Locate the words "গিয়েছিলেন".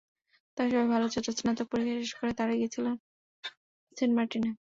2.53-2.95